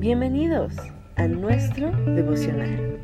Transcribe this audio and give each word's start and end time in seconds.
Bienvenidos 0.00 0.72
a 1.16 1.26
nuestro 1.28 1.90
devocional. 1.90 2.98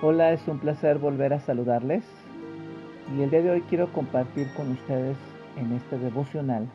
Hola, 0.00 0.32
es 0.32 0.48
un 0.48 0.58
placer 0.58 0.96
volver 0.96 1.34
a 1.34 1.40
saludarles 1.40 2.02
y 3.14 3.20
el 3.20 3.28
día 3.28 3.42
de 3.42 3.50
hoy 3.50 3.60
quiero 3.68 3.92
compartir 3.92 4.50
con 4.54 4.70
ustedes 4.70 5.18
en 5.58 5.74
este 5.74 5.98
devocional 5.98 6.66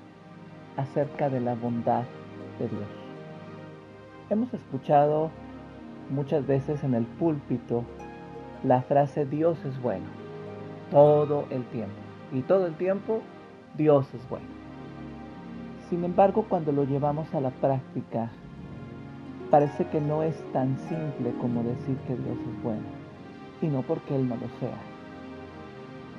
acerca 0.75 1.31
de 1.31 1.41
la 1.41 1.55
bondad 1.55 2.03
de 2.59 2.67
Dios. 2.67 2.96
Hemos 4.29 4.53
escuchado 4.53 5.31
muchas 6.09 6.45
veces 6.45 6.83
en 6.83 6.93
el 6.93 7.05
púlpito 7.05 7.85
la 8.61 8.81
frase 8.81 9.25
Dios 9.25 9.57
es 9.63 9.81
bueno, 9.81 10.05
todo 10.91 11.45
el 11.49 11.63
tiempo. 11.67 11.95
Y 12.33 12.41
todo 12.41 12.65
el 12.67 12.75
tiempo 12.75 13.21
Dios 13.77 14.13
es 14.13 14.27
bueno. 14.27 14.47
Sin 15.89 16.03
embargo, 16.03 16.45
cuando 16.49 16.73
lo 16.73 16.83
llevamos 16.83 17.33
a 17.33 17.39
la 17.39 17.51
práctica, 17.51 18.29
parece 19.49 19.87
que 19.87 20.01
no 20.01 20.23
es 20.23 20.35
tan 20.51 20.77
simple 20.77 21.33
como 21.39 21.63
decir 21.63 21.95
que 22.05 22.17
Dios 22.17 22.37
es 22.37 22.63
bueno, 22.63 22.83
y 23.61 23.67
no 23.67 23.81
porque 23.81 24.13
Él 24.13 24.27
no 24.27 24.35
lo 24.35 24.49
sea, 24.59 24.77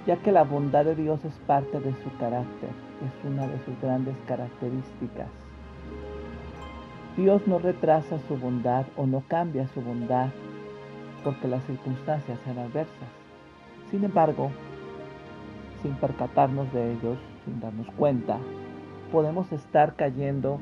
ya 0.06 0.16
que 0.16 0.32
la 0.32 0.44
bondad 0.44 0.86
de 0.86 0.94
Dios 0.94 1.22
es 1.26 1.34
parte 1.46 1.78
de 1.78 1.92
su 2.02 2.16
carácter, 2.18 2.70
es 3.04 3.30
una 3.30 3.46
de 3.46 3.62
sus 3.66 3.78
grandes 3.82 4.16
características. 4.26 5.47
Dios 7.18 7.48
no 7.48 7.58
retrasa 7.58 8.20
su 8.28 8.36
bondad 8.36 8.86
o 8.96 9.04
no 9.04 9.24
cambia 9.26 9.66
su 9.74 9.80
bondad 9.80 10.28
porque 11.24 11.48
las 11.48 11.64
circunstancias 11.64 12.38
sean 12.44 12.58
adversas. 12.58 13.08
Sin 13.90 14.04
embargo, 14.04 14.52
sin 15.82 15.94
percatarnos 15.94 16.72
de 16.72 16.92
ellos, 16.92 17.18
sin 17.44 17.58
darnos 17.58 17.88
cuenta, 17.96 18.38
podemos 19.10 19.50
estar 19.50 19.96
cayendo 19.96 20.60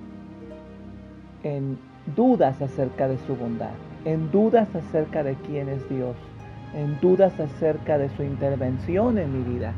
en 1.42 1.78
dudas 2.16 2.62
acerca 2.62 3.06
de 3.06 3.18
su 3.26 3.36
bondad, 3.36 3.74
en 4.06 4.30
dudas 4.30 4.74
acerca 4.74 5.22
de 5.22 5.34
quién 5.34 5.68
es 5.68 5.86
Dios, 5.90 6.16
en 6.74 6.98
dudas 7.00 7.38
acerca 7.38 7.98
de 7.98 8.08
su 8.16 8.22
intervención 8.22 9.18
en 9.18 9.30
mi 9.30 9.58
vida. 9.58 9.74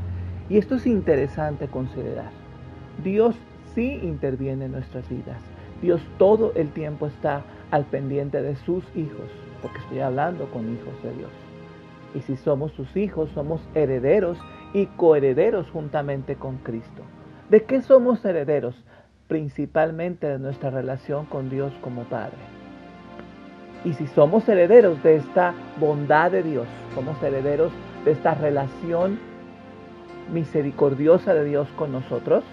Y 0.49 0.59
esto 0.59 0.77
es 0.77 0.87
interesante 0.87 1.67
considerar. 1.67 2.31
Dios 3.03 3.35
sí 3.75 3.99
interviene 4.01 4.67
en 4.67 4.73
nuestras 4.73 5.09
vidas. 5.09 5.43
Dios 5.83 6.01
todo 6.19 6.53
el 6.55 6.71
tiempo 6.71 7.07
está 7.07 7.43
al 7.71 7.85
pendiente 7.85 8.43
de 8.43 8.57
sus 8.57 8.85
hijos, 8.97 9.29
porque 9.63 9.79
estoy 9.79 10.01
hablando 10.01 10.47
con 10.51 10.73
hijos 10.73 11.03
de 11.03 11.13
Dios. 11.15 11.31
Y 12.15 12.21
si 12.21 12.37
somos 12.37 12.73
sus 12.73 12.97
hijos, 12.97 13.31
somos 13.35 13.61
herederos 13.75 14.39
y 14.73 14.87
coherederos 14.87 15.69
juntamente 15.71 16.37
con 16.37 16.57
Cristo. 16.59 17.03
¿De 17.51 17.65
qué 17.65 17.83
somos 17.83 18.25
herederos? 18.25 18.75
Principalmente 19.29 20.27
de 20.27 20.39
nuestra 20.39 20.71
relación 20.71 21.27
con 21.27 21.51
Dios 21.51 21.73
como 21.83 22.05
Padre. 22.05 22.39
Y 23.85 23.93
si 23.93 24.07
somos 24.09 24.49
herederos 24.49 25.03
de 25.03 25.17
esta 25.17 25.55
bondad 25.79 26.33
de 26.33 26.43
Dios, 26.43 26.67
somos 26.95 27.23
herederos 27.23 27.73
de 28.05 28.13
esta 28.13 28.35
relación 28.35 29.19
misericordiosa 30.33 31.35
de 31.35 31.45
Dios 31.45 31.69
con 31.77 31.93
nosotros, 31.93 32.45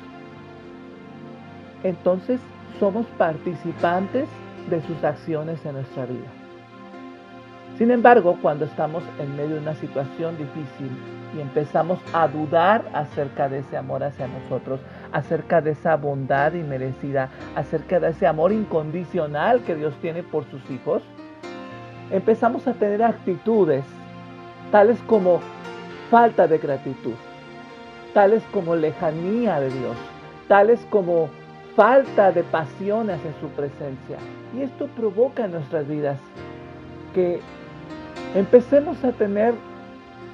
entonces 1.83 2.39
somos 2.79 3.05
participantes 3.17 4.27
de 4.69 4.81
sus 4.81 5.03
acciones 5.03 5.63
en 5.65 5.73
nuestra 5.73 6.05
vida. 6.05 6.27
Sin 7.77 7.91
embargo, 7.91 8.37
cuando 8.41 8.65
estamos 8.65 9.03
en 9.19 9.35
medio 9.35 9.55
de 9.55 9.61
una 9.61 9.75
situación 9.75 10.37
difícil 10.37 10.89
y 11.35 11.41
empezamos 11.41 11.99
a 12.13 12.27
dudar 12.27 12.85
acerca 12.93 13.49
de 13.49 13.59
ese 13.59 13.75
amor 13.75 14.01
hacia 14.03 14.27
nosotros, 14.27 14.79
acerca 15.11 15.59
de 15.59 15.71
esa 15.71 15.97
bondad 15.97 16.53
inmerecida, 16.53 17.29
acerca 17.53 17.99
de 17.99 18.11
ese 18.11 18.27
amor 18.27 18.53
incondicional 18.53 19.61
que 19.61 19.75
Dios 19.75 19.93
tiene 20.01 20.23
por 20.23 20.45
sus 20.45 20.69
hijos, 20.69 21.03
empezamos 22.11 22.65
a 22.67 22.73
tener 22.73 23.03
actitudes 23.03 23.83
tales 24.71 24.97
como 25.05 25.41
falta 26.09 26.47
de 26.47 26.57
gratitud, 26.59 27.15
tales 28.13 28.43
como 28.53 28.77
lejanía 28.77 29.59
de 29.59 29.69
Dios, 29.69 29.97
tales 30.47 30.79
como 30.89 31.29
falta 31.75 32.31
de 32.31 32.43
pasión 32.43 33.09
hacia 33.09 33.31
su 33.39 33.49
presencia. 33.49 34.17
Y 34.55 34.61
esto 34.61 34.87
provoca 34.87 35.45
en 35.45 35.51
nuestras 35.51 35.87
vidas 35.87 36.17
que 37.13 37.41
empecemos 38.33 39.03
a 39.03 39.11
tener 39.11 39.53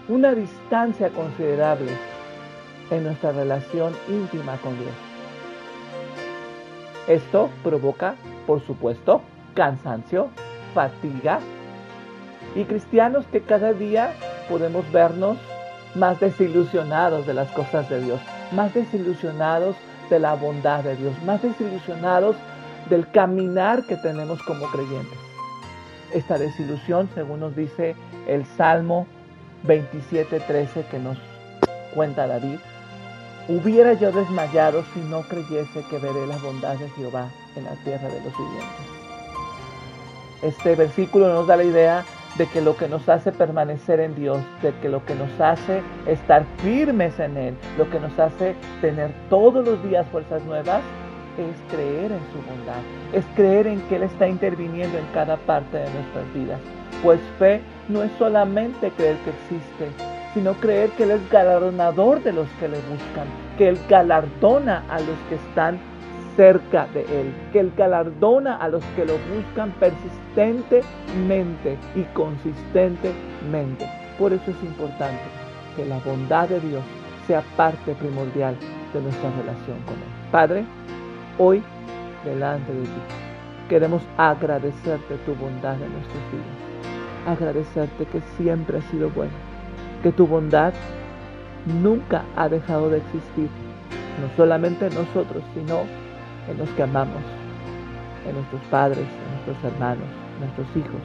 una 0.07 0.34
distancia 0.34 1.09
considerable 1.09 1.91
en 2.90 3.03
nuestra 3.03 3.31
relación 3.31 3.94
íntima 4.07 4.57
con 4.57 4.78
Dios. 4.78 4.94
Esto 7.07 7.50
provoca, 7.63 8.16
por 8.46 8.62
supuesto, 8.62 9.22
cansancio, 9.56 10.29
fatiga 10.73 11.40
y 12.56 12.66
cristianos 12.66 13.25
que 13.31 13.41
cada 13.41 13.73
día 13.73 14.13
podemos 14.50 14.90
vernos 14.91 15.38
más 15.96 16.19
desilusionados 16.19 17.25
de 17.25 17.34
las 17.34 17.50
cosas 17.52 17.90
de 17.90 18.02
Dios, 18.02 18.19
más 18.52 18.73
desilusionados 18.73 19.75
de 20.11 20.19
la 20.19 20.35
bondad 20.35 20.83
de 20.83 20.95
Dios, 20.95 21.13
más 21.23 21.41
desilusionados 21.41 22.35
del 22.89 23.09
caminar 23.09 23.83
que 23.83 23.95
tenemos 23.95 24.44
como 24.44 24.67
creyentes. 24.67 25.17
Esta 26.13 26.38
desilusión, 26.38 27.09
según 27.16 27.39
nos 27.39 27.55
dice 27.55 27.95
el 28.27 28.45
Salmo 28.45 29.07
27:13 29.66 30.83
que 30.91 30.99
nos 30.99 31.17
cuenta 31.95 32.27
David, 32.27 32.59
hubiera 33.47 33.94
yo 33.94 34.11
desmayado 34.11 34.83
si 34.94 34.99
no 34.99 35.22
creyese 35.22 35.83
que 35.89 35.97
veré 35.97 36.28
la 36.28 36.38
bondad 36.38 36.75
de 36.75 36.89
Jehová 36.89 37.29
en 37.55 37.63
la 37.63 37.75
tierra 37.83 38.09
de 38.09 38.22
los 38.22 38.38
vivientes. 38.38 38.85
Este 40.43 40.75
versículo 40.75 41.33
nos 41.33 41.47
da 41.47 41.55
la 41.55 41.63
idea 41.63 42.03
de 42.38 42.47
que 42.47 42.62
lo 42.62 42.78
que 42.78 42.88
nos 42.88 43.08
hace 43.09 43.31
permanecer 43.31 44.00
en 44.00 44.16
Dios, 44.16 44.40
de 44.62 44.74
que 44.81 44.90
lo 44.90 45.06
que 45.06 45.16
nos 45.16 45.40
hace 45.40 45.81
estar 46.06 46.46
firmes 46.58 47.19
en 47.19 47.38
Él, 47.38 47.56
lo 47.78 47.90
que 47.90 48.00
nos 48.00 48.18
hace 48.18 48.56
tener 48.80 49.12
todos 49.30 49.66
los 49.66 49.84
días 49.84 50.08
fuerzas 50.12 50.44
nuevas, 50.44 50.81
es 51.38 51.56
creer 51.74 52.12
en 52.12 52.22
su 52.31 52.41
bondad, 52.47 52.81
es 53.14 53.25
creer 53.36 53.68
en 53.68 53.81
que 53.81 53.96
Él 53.96 54.03
está 54.03 54.28
interviniendo 54.28 54.97
en 54.97 55.06
cada 55.14 55.38
parte 55.38 55.78
de 55.78 55.90
nuestras 55.90 56.34
vidas. 56.34 56.59
Pues 57.03 57.20
fe 57.40 57.62
no 57.88 58.03
es 58.03 58.12
solamente 58.18 58.91
creer 58.91 59.18
que 59.18 59.31
existe, 59.31 59.88
sino 60.34 60.53
creer 60.53 60.90
que 60.91 61.03
Él 61.03 61.12
es 61.12 61.30
galardonador 61.30 62.22
de 62.24 62.34
los 62.34 62.47
que 62.59 62.68
le 62.68 62.78
buscan, 62.78 63.28
que 63.58 63.70
Él 63.70 63.80
galardona 63.90 64.84
a 64.90 65.00
los 65.00 65.18
que 65.30 65.36
están 65.36 65.80
cerca 66.41 66.88
de 66.88 67.02
Él, 67.02 67.31
que 67.53 67.59
Él 67.59 67.72
galardona 67.78 68.56
a 68.56 68.68
los 68.68 68.84
que 68.96 69.06
lo 69.06 69.13
buscan 69.31 69.69
persistentemente 69.79 71.78
y 71.94 72.02
consistentemente. 72.16 73.88
Por 74.18 74.34
eso 74.34 74.50
es 74.50 74.63
importante 74.63 75.22
que 75.75 75.85
la 75.85 76.00
bondad 76.00 76.50
de 76.50 76.59
Dios 76.62 76.81
sea 77.28 77.44
parte 77.56 77.94
primordial 77.94 78.56
de 78.91 79.02
nuestra 79.02 79.29
relación 79.29 79.78
con 79.85 79.94
Él. 79.94 80.31
Padre, 80.31 80.66
hoy 81.38 81.62
delante 82.25 82.73
de 82.73 82.85
ti 82.85 83.02
queremos 83.69 84.02
agradecerte 84.18 85.18
tu 85.28 85.35
bondad 85.35 85.75
en 85.75 85.94
nuestras 85.94 86.31
vidas, 86.31 86.58
agradecerte 87.28 88.06
que 88.06 88.19
siempre 88.35 88.79
has 88.79 88.85
sido 88.85 89.12
bueno, 89.12 89.34
que 90.02 90.12
tu 90.12 90.25
bondad 90.25 90.73
nunca 91.84 92.23
ha 92.35 92.50
dejado 92.50 92.90
de 92.90 92.97
existir, 92.97 93.47
no 94.19 94.35
solamente 94.35 94.88
en 94.88 94.96
nosotros, 94.96 95.44
sino 95.53 96.00
en 96.47 96.58
los 96.58 96.70
que 96.70 96.84
amamos, 96.84 97.22
en 98.28 98.35
nuestros 98.35 98.61
padres, 98.70 99.05
en 99.05 99.46
nuestros 99.46 99.73
hermanos, 99.73 100.08
en 100.35 100.40
nuestros 100.41 100.67
hijos. 100.76 101.02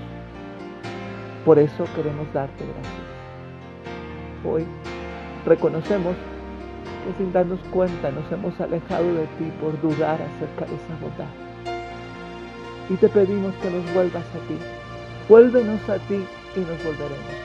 Por 1.45 1.59
eso 1.59 1.85
queremos 1.95 2.33
darte 2.33 2.65
gracias. 2.65 3.07
Hoy 4.45 4.65
reconocemos 5.45 6.17
que 7.05 7.23
sin 7.23 7.33
darnos 7.33 7.61
cuenta 7.71 8.11
nos 8.11 8.31
hemos 8.33 8.61
alejado 8.61 9.15
de 9.15 9.27
ti 9.39 9.53
por 9.61 9.81
dudar 9.81 10.21
acerca 10.21 10.65
de 10.67 10.75
esa 10.75 10.95
bondad. 11.01 11.31
Y 12.89 12.95
te 12.95 13.09
pedimos 13.09 13.55
que 13.57 13.71
nos 13.71 13.95
vuelvas 13.95 14.25
a 14.25 14.49
ti. 14.49 14.59
Vuélvenos 15.29 15.89
a 15.89 15.99
ti 15.99 16.25
y 16.57 16.61
nos 16.61 16.85
volveremos. 16.85 17.37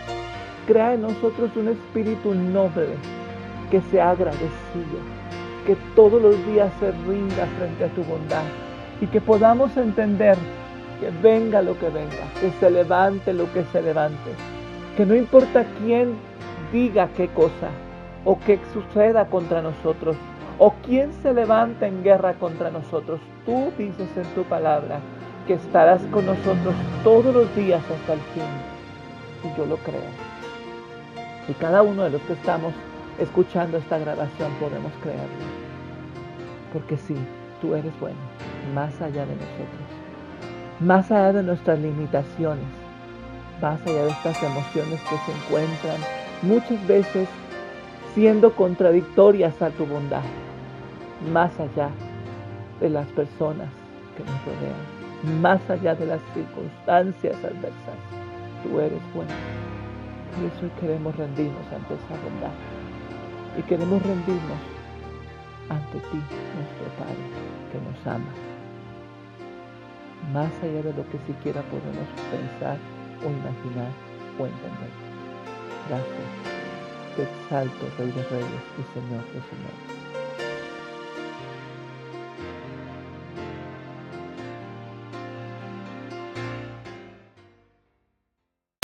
Crea 0.67 0.93
en 0.93 1.01
nosotros 1.01 1.55
un 1.55 1.69
espíritu 1.69 2.33
noble 2.33 2.95
que 3.69 3.81
sea 3.91 4.11
agradecido, 4.11 4.99
que 5.65 5.75
todos 5.95 6.21
los 6.21 6.45
días 6.47 6.71
se 6.79 6.91
rinda 7.07 7.45
frente 7.57 7.85
a 7.85 7.89
tu 7.89 8.03
bondad 8.03 8.43
y 8.99 9.07
que 9.07 9.21
podamos 9.21 9.75
entender 9.77 10.37
que 10.99 11.09
venga 11.21 11.61
lo 11.61 11.77
que 11.79 11.89
venga, 11.89 12.31
que 12.39 12.51
se 12.59 12.69
levante 12.69 13.33
lo 13.33 13.51
que 13.53 13.63
se 13.71 13.81
levante, 13.81 14.31
que 14.95 15.05
no 15.05 15.15
importa 15.15 15.65
quién 15.83 16.13
diga 16.71 17.09
qué 17.17 17.27
cosa 17.29 17.69
o 18.25 18.37
qué 18.45 18.59
suceda 18.73 19.25
contra 19.25 19.61
nosotros 19.61 20.15
o 20.59 20.73
quién 20.85 21.11
se 21.23 21.33
levanta 21.33 21.87
en 21.87 22.03
guerra 22.03 22.33
contra 22.33 22.69
nosotros, 22.69 23.19
tú 23.45 23.71
dices 23.77 24.09
en 24.15 24.25
tu 24.35 24.43
palabra 24.43 24.99
que 25.47 25.53
estarás 25.53 26.01
con 26.11 26.25
nosotros 26.27 26.75
todos 27.03 27.33
los 27.33 27.55
días 27.55 27.81
hasta 27.81 28.13
el 28.13 28.19
fin. 28.19 28.43
Y 29.43 29.57
yo 29.57 29.65
lo 29.65 29.77
creo. 29.77 30.01
Y 31.47 31.53
cada 31.53 31.81
uno 31.81 32.03
de 32.03 32.11
los 32.11 32.21
que 32.21 32.33
estamos 32.33 32.73
escuchando 33.21 33.77
esta 33.77 33.97
grabación 34.00 34.51
podemos 34.59 34.91
creerlo. 35.01 35.45
Porque 36.73 36.97
sí, 36.97 37.15
tú 37.62 37.75
eres 37.75 37.97
bueno, 38.00 38.18
más 38.73 39.00
allá 39.01 39.25
de 39.25 39.35
nosotros, 39.35 39.88
más 40.79 41.12
allá 41.12 41.33
de 41.33 41.44
nuestras 41.44 41.79
limitaciones, 41.79 42.65
más 43.62 43.79
allá 43.83 44.06
de 44.06 44.09
estas 44.09 44.41
emociones 44.41 45.00
que 45.01 45.18
se 45.18 45.31
encuentran 45.31 46.01
muchas 46.41 46.88
veces 46.88 47.29
siendo 48.15 48.53
contradictorias 48.53 49.62
a 49.62 49.69
tu 49.69 49.85
bondad, 49.85 50.24
más 51.31 51.51
allá 51.59 51.89
de 52.79 52.89
las 52.89 53.07
personas 53.09 53.69
que 54.17 54.24
nos 54.24 54.45
rodean, 54.45 55.41
más 55.41 55.62
allá 55.69 55.94
de 55.94 56.07
las 56.07 56.21
circunstancias 56.33 57.35
adversas. 57.35 58.00
Tú 58.63 58.79
eres 58.79 59.00
bueno. 59.13 59.31
Por 60.35 60.45
eso 60.45 60.75
queremos 60.79 61.15
rendirnos 61.15 61.65
ante 61.71 61.94
esa 61.94 62.24
bondad. 62.24 62.80
Y 63.57 63.62
queremos 63.63 64.01
rendirnos 64.01 64.62
ante 65.69 66.00
ti, 66.00 66.18
nuestro 66.56 66.88
Padre, 66.98 67.25
que 67.71 67.80
nos 67.80 68.07
ama. 68.07 68.31
Más 70.33 70.51
allá 70.63 70.83
de 70.83 70.94
lo 70.94 71.03
que 71.09 71.19
siquiera 71.27 71.62
podemos 71.63 72.07
pensar 72.31 72.77
o 73.19 73.30
imaginar 73.30 73.92
o 74.39 74.45
entender. 74.45 74.92
Gracias. 75.89 76.51
Te 77.15 77.24
exalto, 77.24 77.86
Rey 77.98 78.12
de 78.12 78.24
Reyes 78.24 78.63
y 78.80 78.83
Señor 78.94 79.24
de 79.25 79.42
Señores. 79.42 80.00